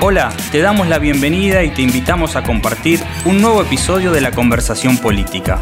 [0.00, 4.30] Hola, te damos la bienvenida y te invitamos a compartir un nuevo episodio de la
[4.30, 5.60] conversación política.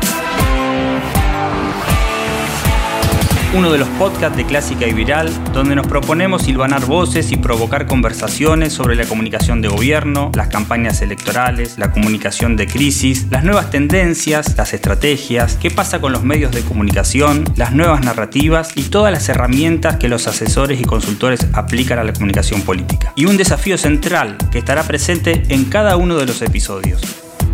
[3.56, 7.86] Uno de los podcasts de Clásica y Viral, donde nos proponemos silvanar voces y provocar
[7.86, 13.70] conversaciones sobre la comunicación de gobierno, las campañas electorales, la comunicación de crisis, las nuevas
[13.70, 19.10] tendencias, las estrategias, qué pasa con los medios de comunicación, las nuevas narrativas y todas
[19.10, 23.14] las herramientas que los asesores y consultores aplican a la comunicación política.
[23.16, 27.00] Y un desafío central que estará presente en cada uno de los episodios.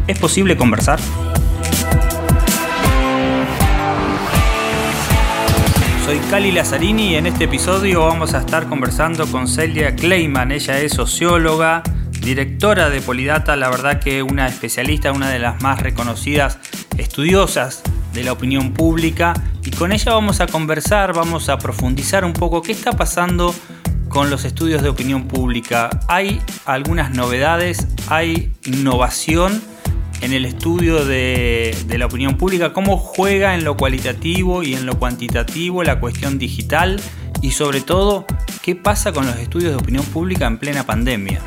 [0.09, 0.99] ¿Es posible conversar?
[6.13, 10.53] Soy Cali Lazzarini y en este episodio vamos a estar conversando con Celia Kleiman.
[10.53, 11.83] Ella es socióloga,
[12.21, 16.59] directora de Polidata, la verdad que una especialista, una de las más reconocidas
[16.99, 19.33] estudiosas de la opinión pública.
[19.65, 23.55] Y con ella vamos a conversar, vamos a profundizar un poco qué está pasando
[24.11, 25.89] con los estudios de opinión pública.
[26.09, 29.63] Hay algunas novedades, hay innovación
[30.23, 34.99] en el estudio de, la opinión pública, cómo juega en lo cualitativo y en lo
[34.99, 37.01] cuantitativo la cuestión digital
[37.43, 38.25] y sobre todo
[38.63, 41.41] qué pasa con los estudios de opinión pública en plena pandemia.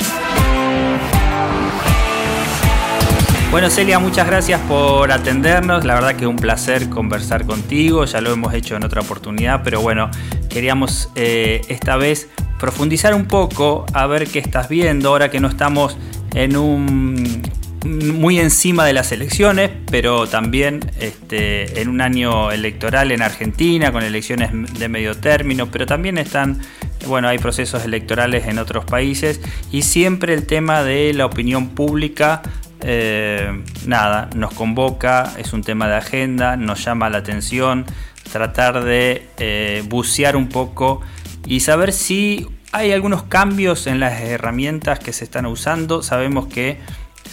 [3.49, 8.19] Bueno Celia, muchas gracias por atendernos, la verdad que es un placer conversar contigo, ya
[8.19, 10.11] lo hemos hecho en otra oportunidad, pero bueno,
[10.49, 12.27] queríamos eh, esta vez
[12.59, 15.97] profundizar un poco a ver qué estás viendo ahora que no estamos
[16.33, 17.41] en un
[17.85, 24.03] muy encima de las elecciones, pero también este, en un año electoral en Argentina, con
[24.03, 26.59] elecciones de medio término, pero también están,
[27.07, 29.39] bueno, hay procesos electorales en otros países
[29.71, 32.41] y siempre el tema de la opinión pública,
[32.81, 37.85] eh, nada, nos convoca, es un tema de agenda, nos llama la atención,
[38.31, 41.01] tratar de eh, bucear un poco
[41.45, 46.03] y saber si hay algunos cambios en las herramientas que se están usando.
[46.03, 46.79] Sabemos que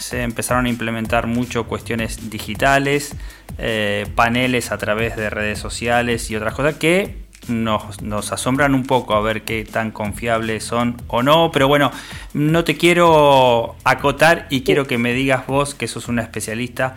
[0.03, 3.17] se empezaron a implementar mucho cuestiones digitales,
[3.59, 9.15] eh, paneles a través de redes sociales y otras cosas que nos, asombran un poco
[9.15, 11.91] a ver qué tan confiables son o no, pero bueno,
[12.35, 16.97] no te quiero acotar y quiero que me digas vos, que sos una especialista,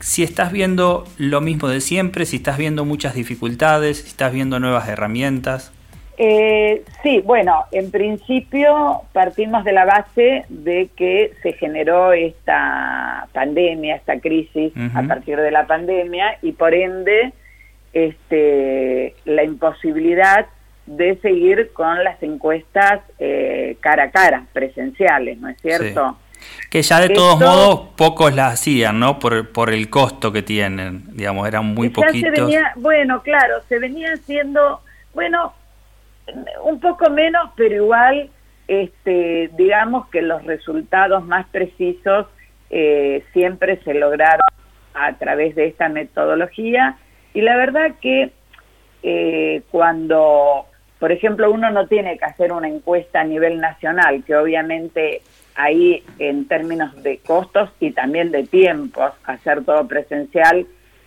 [0.00, 4.58] si estás viendo lo mismo de siempre, si estás viendo muchas dificultades, si estás viendo
[4.58, 5.72] nuevas herramientas.
[6.22, 13.96] Eh, sí, bueno, en principio partimos de la base de que se generó esta pandemia,
[13.96, 17.32] esta crisis a partir de la pandemia y por ende
[17.94, 20.44] este, la imposibilidad
[20.84, 26.18] de seguir con las encuestas eh, cara a cara, presenciales, ¿no es cierto?
[26.68, 29.18] Que ya de todos modos pocos las hacían, ¿no?
[29.18, 32.46] Por, por el costo que tienen, digamos, eran muy poquitos.
[32.76, 34.82] bueno, claro, se venía haciendo,
[35.14, 35.54] bueno,
[36.62, 38.30] un poco menos, pero igual,
[38.68, 42.26] este, digamos que los resultados más precisos
[42.70, 44.40] eh, siempre se lograron
[44.94, 46.96] a través de esta metodología.
[47.34, 48.30] Y la verdad que
[49.02, 50.66] eh, cuando,
[50.98, 55.22] por ejemplo, uno no tiene que hacer una encuesta a nivel nacional, que obviamente
[55.54, 60.66] ahí en términos de costos y también de tiempos, hacer todo presencial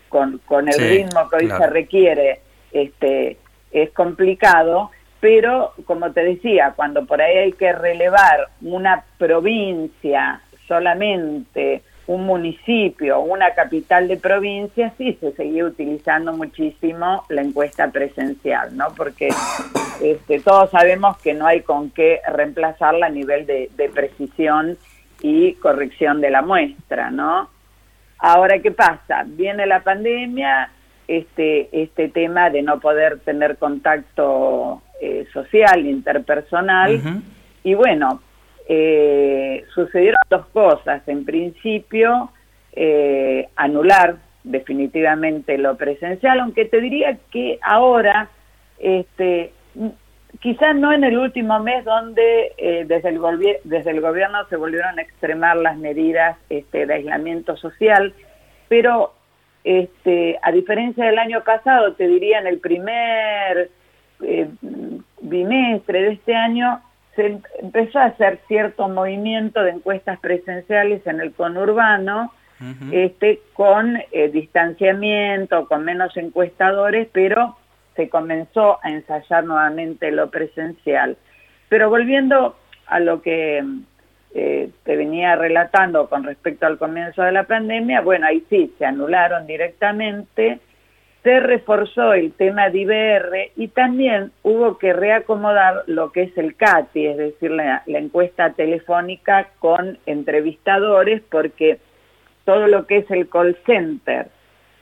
[0.09, 2.39] con, con el ritmo que hoy se requiere,
[2.71, 3.37] este,
[3.71, 4.91] es complicado
[5.23, 13.21] pero como te decía, cuando por ahí hay que relevar una provincia solamente, un municipio,
[13.21, 18.93] una capital de provincia, sí se seguía utilizando muchísimo la encuesta presencial, ¿no?
[18.97, 19.29] Porque
[20.03, 24.77] este, todos sabemos que no hay con qué reemplazarla a nivel de, de precisión
[25.21, 27.49] y corrección de la muestra, ¿no?
[28.17, 29.23] Ahora, ¿qué pasa?
[29.25, 30.69] Viene la pandemia,
[31.07, 37.01] este, este tema de no poder tener contacto eh, social, interpersonal.
[37.63, 38.21] Y bueno,
[38.67, 41.07] eh, sucedieron dos cosas.
[41.07, 42.31] En principio,
[42.73, 48.29] eh, anular definitivamente lo presencial, aunque te diría que ahora,
[48.79, 49.51] este,
[50.41, 52.51] quizás no en el último mes donde
[52.87, 53.21] desde, el
[53.63, 58.13] desde el gobierno se volvieron a extremar las medidas este, de aislamiento social,
[58.67, 59.13] pero
[59.63, 63.69] este, a diferencia del año pasado, te diría en el primer
[64.23, 64.49] eh,
[65.21, 66.81] bimestre de este año
[67.15, 72.33] se empezó a hacer cierto movimiento de encuestas presenciales en el conurbano,
[72.91, 77.57] este, con eh, distanciamiento, con menos encuestadores, pero
[77.95, 81.17] se comenzó a ensayar nuevamente lo presencial.
[81.67, 82.55] Pero volviendo
[82.87, 83.61] a lo que
[84.33, 88.85] eh, te venía relatando con respecto al comienzo de la pandemia, bueno, ahí sí, se
[88.85, 90.59] anularon directamente
[91.23, 96.55] se reforzó el tema de IBR y también hubo que reacomodar lo que es el
[96.55, 101.79] CATI, es decir, la, encuesta telefónica con entrevistadores, porque
[102.43, 104.27] todo lo que es el call center,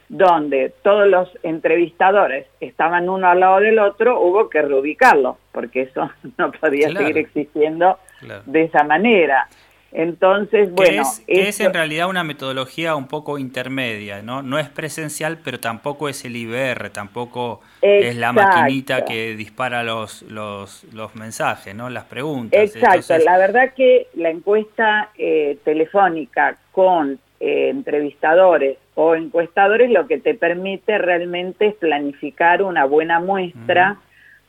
[0.10, 6.10] donde todos los entrevistadores estaban uno al lado del otro, hubo que reubicarlo, porque eso
[6.40, 8.00] no podía seguir existiendo
[8.46, 9.48] de esa manera.
[9.92, 11.02] Entonces, bueno...
[11.02, 14.42] Es, es en realidad una metodología un poco intermedia, ¿no?
[14.42, 20.22] No es presencial, pero tampoco es el IBR, tampoco es la maquinita que dispara los,
[20.24, 21.90] los, los mensajes, ¿no?
[21.90, 22.76] Las preguntas.
[22.76, 30.20] Exacto, la verdad que la encuesta eh, telefónica con eh, entrevistadores o encuestadores lo que
[30.20, 33.98] te permite realmente es planificar una buena muestra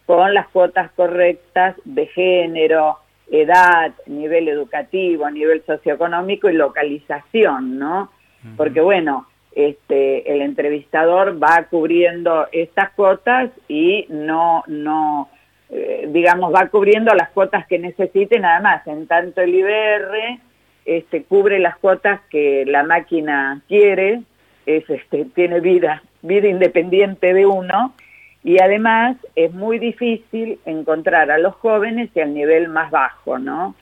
[0.06, 2.98] con las cuotas correctas de género,
[3.32, 8.10] edad, nivel educativo, nivel socioeconómico y localización, ¿no?
[8.56, 15.30] Porque bueno, este, el entrevistador va cubriendo estas cuotas y no, no,
[15.70, 18.86] eh, digamos, va cubriendo las cuotas que necesite nada más.
[18.86, 20.40] En tanto el IBR
[20.84, 24.22] este, cubre las cuotas que la máquina quiere,
[24.66, 27.94] es, este, tiene vida, vida independiente de uno
[28.44, 33.74] y además es muy difícil encontrar a los jóvenes y al nivel más bajo, ¿no?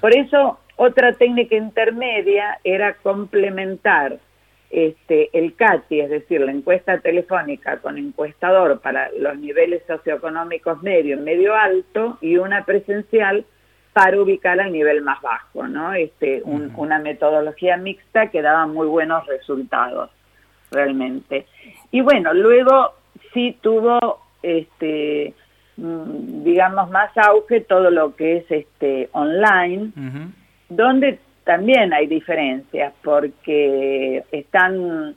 [0.00, 4.18] Por eso otra técnica intermedia era complementar
[4.70, 11.16] este, el CATI, es decir, la encuesta telefónica con encuestador para los niveles socioeconómicos medio
[11.16, 13.44] y medio alto y una presencial
[13.92, 15.94] para ubicar al nivel más bajo, ¿no?
[15.94, 20.10] Este, Una metodología mixta que daba muy buenos resultados,
[20.70, 21.46] realmente.
[21.90, 22.92] Y bueno, luego
[23.32, 25.34] sí tuvo, este,
[25.76, 29.92] mm, digamos, más auge todo lo que es este online,
[30.68, 35.14] donde también hay diferencias, porque están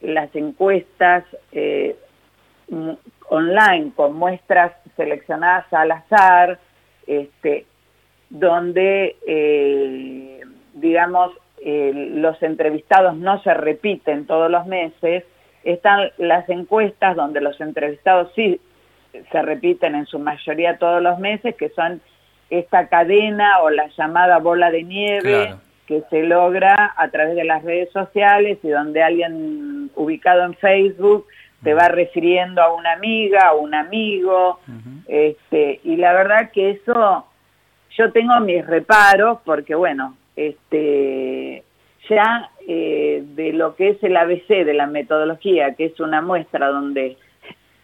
[0.00, 1.96] las encuestas eh,
[3.28, 6.58] online con muestras seleccionadas al azar,
[7.06, 7.66] este,
[8.30, 10.40] donde, eh,
[10.74, 11.32] digamos,
[11.64, 15.24] los entrevistados no se repiten todos los meses,
[15.64, 18.60] están las encuestas donde los entrevistados sí
[19.30, 22.00] se repiten en su mayoría todos los meses, que son
[22.50, 25.54] esta cadena o la llamada bola de nieve
[25.86, 31.26] que se logra a través de las redes sociales y donde alguien ubicado en Facebook
[31.62, 34.60] te va refiriendo a una amiga, a un amigo,
[35.06, 37.26] este, y la verdad que eso
[37.96, 41.62] yo tengo mis reparos porque bueno, este
[42.08, 46.68] ya eh, de lo que es el ABC de la metodología, que es una muestra
[46.68, 47.16] donde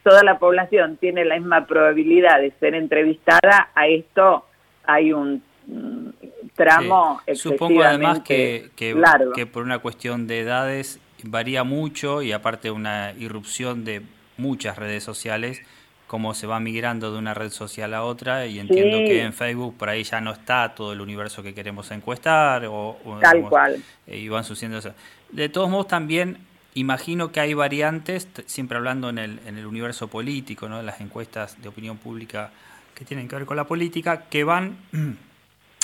[0.03, 4.45] toda la población tiene la misma probabilidad de ser entrevistada, a esto
[4.85, 6.09] hay un mm,
[6.55, 7.35] tramo sí.
[7.35, 8.97] Supongo además que, que,
[9.35, 14.03] que por una cuestión de edades varía mucho y aparte una irrupción de
[14.37, 15.63] muchas redes sociales,
[16.09, 19.77] cómo se va migrando de una red social a otra y entiendo que en Facebook
[19.77, 24.17] por ahí ya no está todo el universo que queremos encuestar o, tal cual eh,
[24.17, 24.95] y van sucediendo eso.
[25.31, 26.39] De todos modos también
[26.75, 30.83] imagino que hay variantes, siempre hablando en el, en el universo político, ¿no?
[30.83, 32.51] las encuestas de opinión pública
[32.95, 34.79] que tienen que ver con la política, que van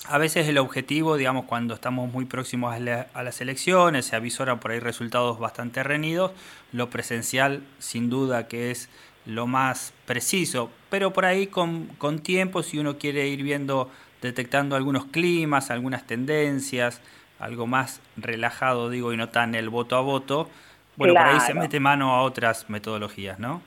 [0.09, 4.59] a veces el objetivo, digamos, cuando estamos muy próximos a, a, las elecciones, se avisoran
[4.59, 6.33] por ahí resultados bastante reñidos,
[6.73, 8.89] lo presencial sin duda que es
[9.27, 13.91] lo más preciso, pero por ahí con, con tiempo, si uno quiere ir viendo,
[14.21, 17.01] detectando algunos climas, algunas tendencias,
[17.39, 20.49] algo más relajado, digo, y no tan el voto a voto,
[20.97, 23.63] bueno, por ahí se mete mano a otras metodologías, ¿no?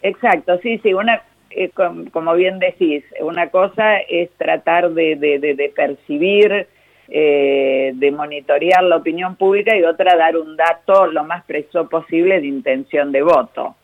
[0.00, 1.70] Exacto, sí, sí, una, eh,
[2.12, 6.66] como bien decís, una cosa es tratar de, de, de, percibir,
[7.08, 12.40] eh, de monitorear la opinión pública y otra dar un dato lo más preciso posible
[12.40, 13.74] de intención de voto.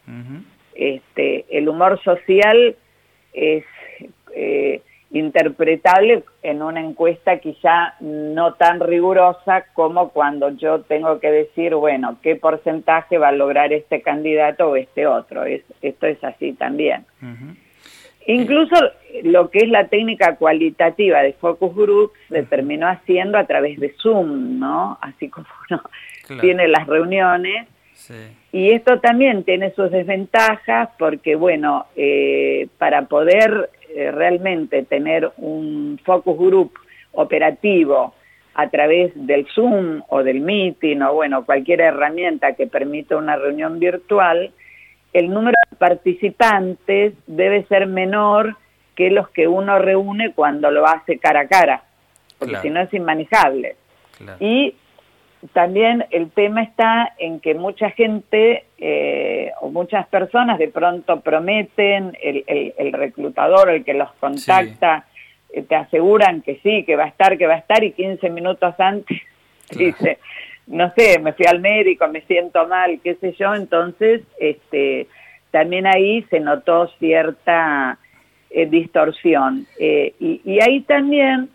[0.75, 2.77] Este, el humor social
[3.33, 3.65] es
[4.35, 4.83] eh,
[5.15, 12.19] interpretable en una encuesta quizá no tan rigurosa como cuando yo tengo que decir, bueno,
[12.21, 15.45] qué porcentaje va a lograr este candidato o este otro.
[15.45, 17.05] Es, esto es así también.
[18.27, 18.75] Incluso
[19.23, 23.95] lo que es la técnica cualitativa de focus groups se terminó haciendo a través de
[24.01, 24.99] Zoom, ¿no?
[25.01, 25.83] Así como uno
[26.41, 27.69] tiene las reuniones,
[28.55, 35.99] y esto también tiene sus desventajas porque, bueno, eh, para poder eh, realmente tener un
[36.05, 36.73] focus group
[37.15, 38.15] operativo
[38.55, 43.81] a través del Zoom o del Meeting o, bueno, cualquier herramienta que permita una reunión
[43.81, 44.53] virtual,
[45.13, 48.57] el número de participantes debe ser menor
[48.95, 51.83] que los que uno reúne cuando lo hace cara a cara,
[52.39, 53.75] porque si no es inmanejable.
[54.39, 54.77] Y
[55.53, 62.17] también el tema está en que mucha gente eh, o muchas personas de pronto prometen,
[62.23, 65.05] el, el, reclutador, el que los contacta,
[65.53, 68.31] eh, te aseguran que sí, que va a estar, que va a estar y 15
[68.31, 69.21] minutos antes
[69.77, 70.19] dice,
[70.67, 75.09] no sé, me fui al médico, me siento mal, qué sé yo, entonces este,
[75.51, 77.99] también ahí se notó cierta
[78.49, 79.67] eh, distorsión.
[79.79, 81.51] y, y ahí también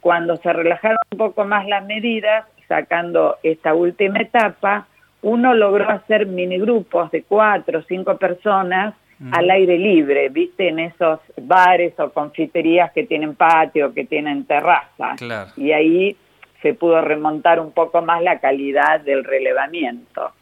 [0.00, 4.86] cuando se relajaron un poco más las medidas, sacando esta última etapa,
[5.22, 8.94] uno logró hacer minigrupos de cuatro o cinco personas
[9.30, 15.14] al aire libre, viste, en esos bares o confiterías que tienen patio, que tienen terraza.
[15.56, 16.16] Y ahí
[16.60, 20.32] se pudo remontar un poco más la calidad del relevamiento.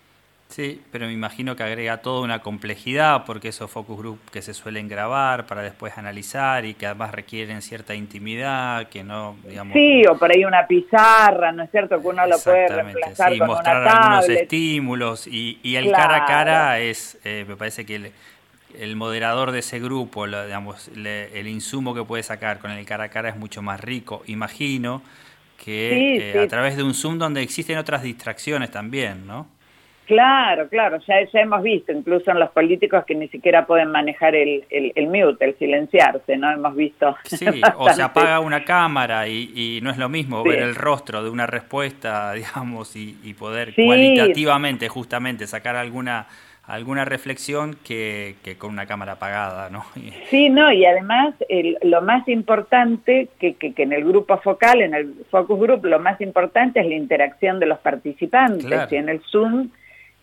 [0.53, 4.53] Sí, pero me imagino que agrega toda una complejidad porque esos focus group que se
[4.53, 9.73] suelen grabar para después analizar y que además requieren cierta intimidad, que no, digamos...
[9.73, 11.99] Sí, o por ahí una pizarra, ¿no es cierto?
[12.03, 16.81] Que uno lo puede reemplazar sí, mostrar algunos estímulos y, y el cara a cara
[16.81, 18.13] es, eh, me parece que
[18.79, 23.09] el, moderador de ese grupo, digamos, el insumo que puede sacar con el cara a
[23.09, 25.01] cara es mucho más rico, imagino,
[25.65, 29.47] que eh, a través de un Zoom donde existen otras distracciones también, ¿no?
[30.07, 34.35] Claro, claro, ya, ya hemos visto, incluso en los políticos que ni siquiera pueden manejar
[34.35, 36.51] el, el, mute, el silenciarse, ¿no?
[36.51, 37.17] Hemos visto.
[37.25, 41.31] Sí, o se apaga una cámara y, no es lo mismo ver el rostro de
[41.31, 46.27] una respuesta, digamos, y, poder cualitativamente, justamente, sacar alguna
[46.65, 49.85] alguna reflexión que, que, con una cámara apagada, ¿no?
[50.31, 51.35] Sí, no, y además
[51.83, 56.21] lo más importante que, que, en el grupo focal, en el focus group, lo más
[56.21, 59.71] importante es la interacción de los participantes y en el Zoom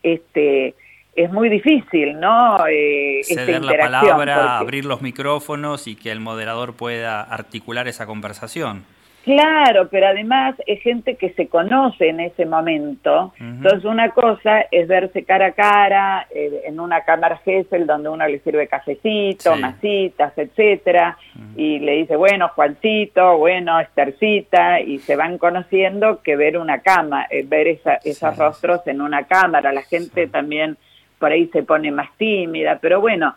[0.04, 0.76] este,
[1.16, 2.66] es muy difícil, ¿no?
[2.68, 8.86] Eh, Ceder la palabra, abrir los micrófonos y que el moderador pueda articular esa conversación.
[9.24, 13.34] Claro, pero además es gente que se conoce en ese momento.
[13.40, 18.26] Entonces una cosa es verse cara a cara eh, en una cámara Gesell donde uno
[18.26, 21.18] le sirve cafecito, masitas, etcétera,
[21.58, 27.28] y le dice, bueno, Juancito, bueno, Estercita, y se van conociendo que ver una cama,
[27.30, 29.74] eh, ver esos rostros en una cámara.
[29.74, 30.78] La gente también
[31.20, 33.36] por ahí se pone más tímida, pero bueno,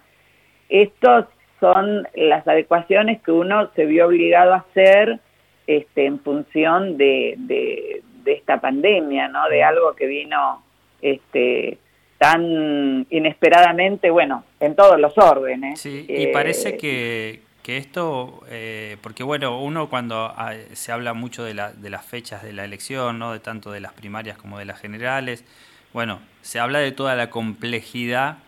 [0.69, 1.27] estos
[1.59, 5.21] son las adecuaciones que uno se vio obligado a hacer
[5.66, 9.49] este, en función de, de, esta pandemia, ¿no?
[9.49, 10.62] De algo que vino
[11.00, 11.78] este,
[12.19, 15.81] tan inesperadamente, bueno, en todos los órdenes.
[15.81, 21.45] Sí, y parece que, que esto, eh, porque bueno, uno cuando ah, se habla mucho
[21.45, 23.33] de, la, de las fechas de la elección, ¿no?
[23.33, 25.45] de tanto de las primarias como de las generales,
[25.92, 28.38] bueno, se habla de toda la complejidad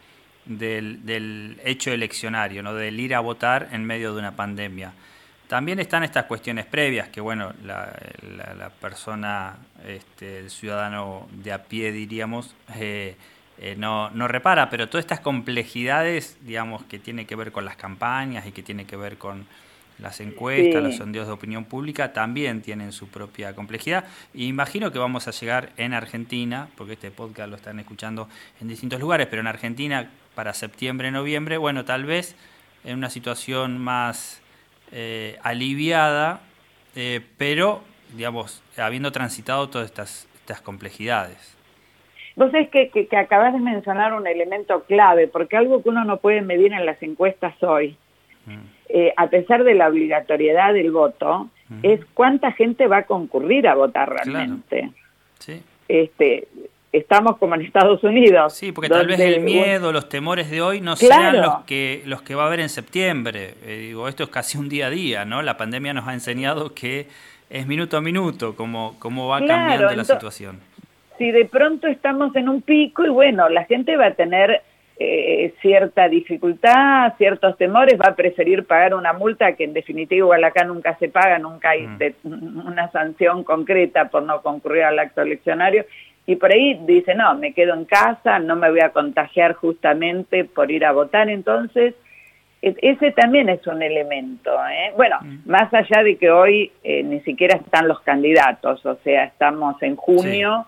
[0.47, 2.75] del, del hecho eleccionario, ¿no?
[2.75, 4.93] del ir a votar en medio de una pandemia.
[5.55, 9.57] También están estas cuestiones previas que, bueno, la, persona,
[9.87, 13.15] este, el ciudadano de a pie, diríamos, eh,
[13.59, 17.77] eh, no, no, repara, pero todas estas complejidades, digamos, que tiene que ver con las
[17.77, 19.47] campañas y que tiene que ver con
[20.01, 24.07] las encuestas, los sondeos de opinión pública, también tienen su propia complejidad.
[24.35, 28.29] Y imagino que vamos a llegar en Argentina, porque este podcast lo están escuchando
[28.61, 32.35] en distintos lugares, pero en Argentina para septiembre, noviembre, bueno, tal vez
[32.83, 34.43] en una situación más
[34.97, 36.41] eh, aliviada,
[36.95, 37.83] eh, pero,
[38.17, 41.57] digamos, habiendo transitado todas estas, estas complejidades.
[42.37, 46.19] Vos es que, que, acabas de mencionar un elemento clave, porque algo que uno no
[46.19, 47.97] puede medir en las encuestas hoy,
[48.47, 48.59] mm.
[48.91, 51.49] eh, a pesar de la obligatoriedad del voto,
[51.83, 54.91] es cuánta gente va a concurrir a votar realmente.
[55.41, 55.61] Sí.
[55.89, 56.47] Este,
[56.99, 58.55] estamos como en Estados Unidos.
[58.55, 62.23] Sí, porque tal vez el miedo, los temores de hoy no sean los que, los
[62.23, 63.55] que va a haber en septiembre.
[63.65, 65.43] Eh, digo, esto es casi un día a día, ¿no?
[65.43, 67.07] La pandemia nos ha enseñado que
[67.51, 70.61] es minuto a minuto cómo, cómo va cambiando la situación.
[71.19, 74.63] Si de pronto estamos en un pico y bueno, la gente va a tener
[74.97, 80.45] eh, cierta dificultad, ciertos temores, va a preferir pagar una multa que en definitiva igual
[80.45, 82.67] acá nunca se paga, nunca hay mm.
[82.67, 85.85] una sanción concreta por no concurrir al acto eleccionario
[86.27, 90.45] y por ahí dice, no, me quedo en casa, no me voy a contagiar justamente
[90.45, 91.95] por ir a votar, entonces
[92.63, 94.51] ese también es un elemento.
[94.69, 94.93] ¿eh?
[94.97, 95.51] Bueno, mm.
[95.51, 99.97] más allá de que hoy eh, ni siquiera están los candidatos, o sea, estamos en
[99.97, 100.67] junio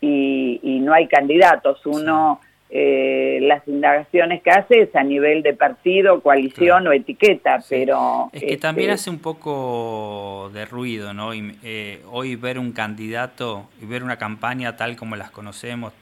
[0.00, 1.84] y, y, no hay candidatos.
[1.84, 8.28] Uno eh, las indagaciones que hace es a nivel de partido, coalición o etiqueta, pero...
[8.32, 11.32] Es que también este, hace un poco de ruido, ¿no?
[11.32, 15.92] Eh, hoy ver un candidato y ver una campaña tal como las conocemos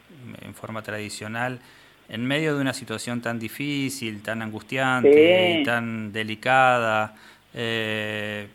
[0.41, 1.61] en forma tradicional,
[2.09, 7.15] en medio de una situación tan difícil, tan angustiante, tan delicada,
[7.55, 8.49] eh,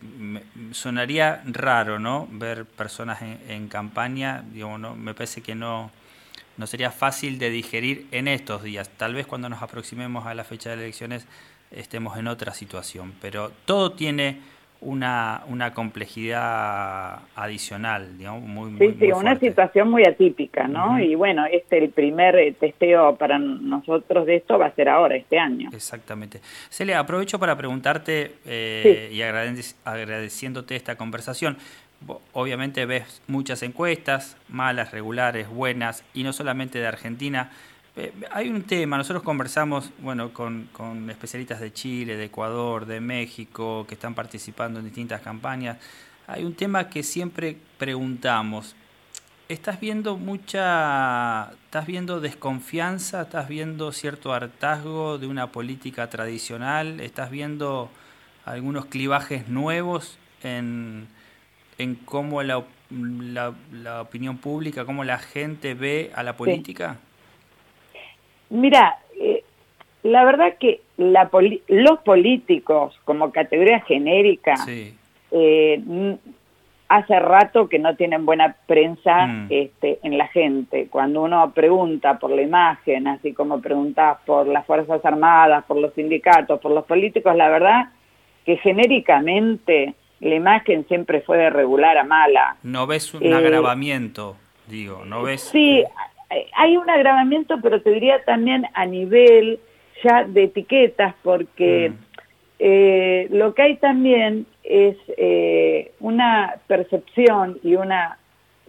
[0.71, 2.27] sonaría raro, ¿no?
[2.31, 5.89] Ver personas en, campaña, digo, no, me parece que no,
[6.59, 8.89] no sería fácil de digerir en estos días.
[8.89, 11.25] Tal vez cuando nos aproximemos a la fecha de elecciones
[11.71, 14.41] estemos en otra situación, pero todo tiene
[14.81, 20.99] una, una complejidad adicional, digamos, muy, Sí, sí, una situación muy atípica, ¿no?
[20.99, 25.15] Y bueno, este el primer eh, testeo para nosotros de esto va a ser ahora,
[25.15, 25.69] este año.
[25.71, 26.41] Exactamente.
[26.69, 31.57] Celia, aprovecho para preguntarte eh, y agradeciéndote esta conversación.
[32.33, 37.51] Obviamente ves muchas encuestas, malas, regulares, buenas, y no solamente de Argentina,
[37.95, 40.69] eh, hay un tema, nosotros conversamos bueno, con,
[41.09, 45.77] especialistas de Chile, de Ecuador, de México, que están participando en distintas campañas.
[46.25, 48.75] Hay un tema que siempre preguntamos.
[49.49, 57.31] ¿Estás viendo mucha, estás viendo desconfianza, estás viendo cierto hartazgo de una política tradicional, estás
[57.31, 57.89] viendo
[58.45, 61.07] algunos clivajes nuevos en,
[61.79, 66.97] en cómo la, la, opinión pública, cómo la gente ve a la política?
[68.49, 69.43] Mira, eh,
[70.03, 71.29] la verdad que la
[71.67, 74.55] los políticos como categoría genérica
[75.31, 76.17] eh,
[76.89, 79.47] hace rato que no tienen buena prensa mm.
[79.49, 80.87] este, en la gente.
[80.89, 85.93] Cuando uno pregunta por la imagen, así como preguntas por las Fuerzas Armadas, por los
[85.93, 87.89] sindicatos, por los políticos, la verdad
[88.43, 92.57] que genéricamente la imagen siempre fue de regular a mala.
[92.63, 94.35] No ves un agravamiento,
[94.67, 95.41] digo, no ves...
[95.41, 95.83] Sí,
[96.55, 99.59] hay un agravamiento, pero te diría también a nivel
[100.03, 101.93] ya de etiquetas, porque mm.
[102.59, 108.17] eh, lo que hay también es eh, una percepción y una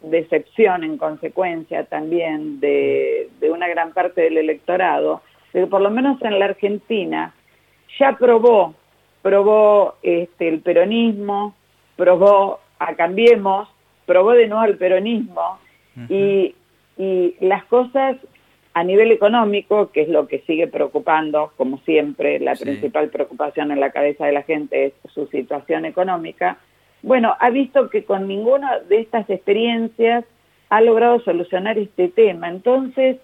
[0.03, 5.21] decepción en consecuencia también de, de, una gran parte del electorado,
[5.53, 7.35] de que por lo menos en la Argentina
[7.99, 8.75] ya probó,
[9.23, 11.55] probó este, el peronismo,
[11.97, 13.69] probó a Cambiemos,
[14.07, 15.59] probó de nuevo el peronismo,
[16.09, 16.55] y
[17.01, 18.19] y las cosas
[18.75, 23.81] a nivel económico, que es lo que sigue preocupando, como siempre, la principal preocupación en
[23.81, 26.59] la cabeza de la gente es su situación económica,
[27.03, 30.27] bueno, ha visto que con ninguna de estas experiencias
[30.69, 32.51] ha logrado solucionar este tema.
[32.51, 33.17] Entonces,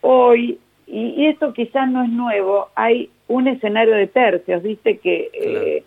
[0.00, 5.84] hoy, y, esto quizás no es nuevo, hay un escenario de tercios, viste que eh,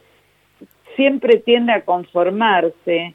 [0.96, 3.14] siempre tiende a conformarse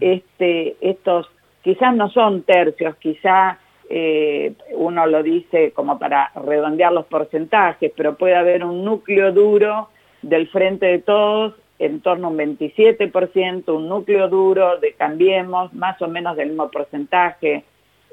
[0.00, 1.28] este, estos,
[1.62, 3.58] quizás no son tercios, quizás
[3.90, 9.90] eh, uno lo dice como para redondear los porcentajes, pero puede haber un núcleo duro
[10.22, 16.00] del frente de todos en torno a un 27%, un núcleo duro de Cambiemos, más
[16.00, 17.64] o menos del mismo porcentaje,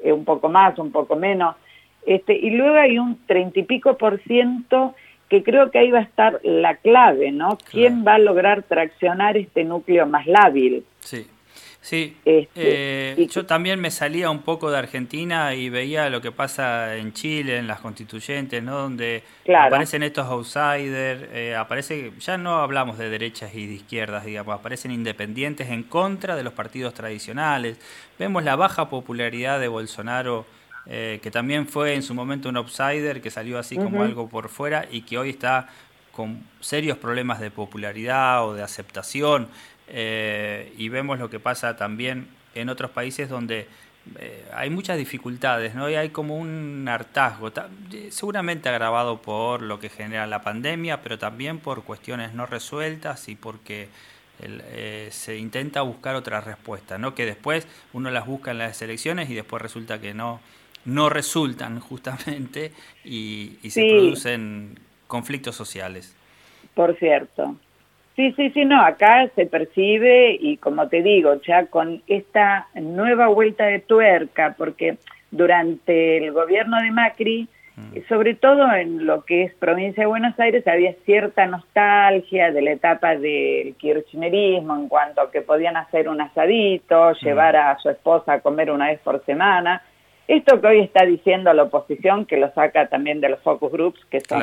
[0.02, 1.56] eh, un poco más, un poco menos,
[2.04, 4.94] este, y luego hay un treinta y pico por ciento
[5.32, 7.56] que creo que ahí va a estar la clave, ¿no?
[7.70, 10.84] ¿Quién va a lograr traccionar este núcleo más lábil?
[11.00, 11.26] Sí.
[11.80, 16.30] Sí, este, eh, yo también me salía un poco de Argentina y veía lo que
[16.30, 18.78] pasa en Chile, en las constituyentes, ¿no?
[18.78, 24.54] Donde aparecen estos outsiders, eh, aparece, ya no hablamos de derechas y de izquierdas, digamos,
[24.54, 27.78] aparecen independientes en contra de los partidos tradicionales.
[28.16, 30.46] Vemos la baja popularidad de Bolsonaro,
[30.86, 34.48] eh, que también fue en su momento un outsider, que salió así como algo por
[34.48, 35.68] fuera y que hoy está
[36.12, 39.48] con serios problemas de popularidad o de aceptación.
[39.88, 43.66] Eh, y vemos lo que pasa también en otros países donde
[44.18, 45.88] eh, hay muchas dificultades, ¿no?
[45.88, 47.52] Y hay como un hartazgo,
[48.10, 53.36] seguramente agravado por lo que genera la pandemia, pero también por cuestiones no resueltas y
[53.36, 53.88] porque
[54.40, 57.14] eh, se intenta buscar otras respuestas, ¿no?
[57.14, 60.40] Que después uno las busca en las elecciones y después resulta que no,
[60.84, 62.72] no resultan justamente
[63.04, 66.16] y, se producen conflictos sociales.
[66.74, 67.56] Por cierto.
[68.16, 73.28] Sí, sí, sí, no, acá se percibe y como te digo, ya con esta nueva
[73.28, 74.98] vuelta de tuerca, porque
[75.30, 78.08] durante el gobierno de Macri, mm.
[78.10, 82.72] sobre todo en lo que es provincia de Buenos Aires, había cierta nostalgia de la
[82.72, 87.24] etapa del kirchnerismo en cuanto a que podían hacer un asadito, mm.
[87.24, 89.82] llevar a su esposa a comer una vez por semana,
[90.36, 94.04] esto que hoy está diciendo la oposición, que lo saca también de los focus groups,
[94.06, 94.42] que son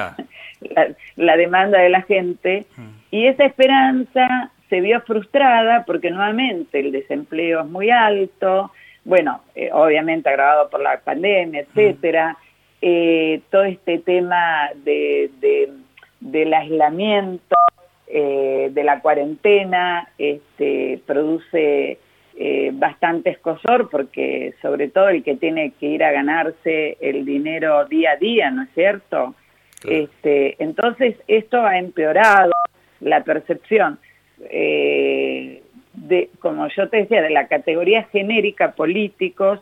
[1.15, 2.87] la, demanda de la gente, mm.
[3.11, 8.71] y esa esperanza se vio frustrada porque nuevamente el desempleo es muy alto,
[9.03, 12.37] bueno, eh, obviamente agravado por la pandemia, etcétera,
[12.81, 15.31] eh, todo este tema de,
[16.19, 17.55] del aislamiento,
[18.07, 21.97] eh, de la cuarentena, este, produce
[22.41, 27.83] eh, bastante escosor porque sobre todo el que tiene que ir a ganarse el dinero
[27.85, 29.35] día a día, ¿no es cierto?
[29.85, 32.51] Este, entonces esto ha empeorado
[33.01, 33.99] la percepción.
[34.49, 39.59] eh, de, como yo te decía, de la categoría genérica políticos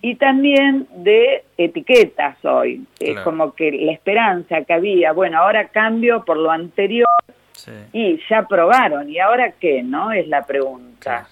[0.00, 2.84] y también de etiquetas hoy.
[3.00, 7.08] Es como que la esperanza que había, bueno, ahora cambio por lo anterior
[7.92, 9.82] y ya aprobaron, ¿y ahora qué?
[9.82, 10.12] ¿No?
[10.12, 11.26] Es la pregunta.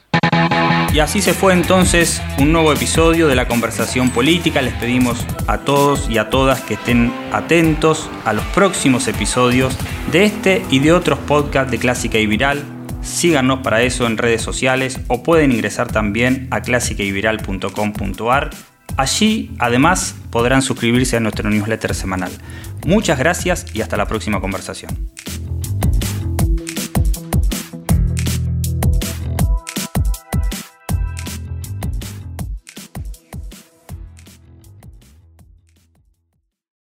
[0.92, 4.60] Y así se fue entonces un nuevo episodio de la conversación política.
[4.60, 9.76] Les pedimos a todos y a todas que estén atentos a los próximos episodios
[10.10, 12.64] de este y de otros podcasts de Clásica y Viral.
[13.02, 18.50] Síganos para eso en redes sociales o pueden ingresar también a clásicayviral.com.ar.
[18.96, 22.32] Allí además podrán suscribirse a nuestro newsletter semanal.
[22.84, 25.08] Muchas gracias y hasta la próxima conversación.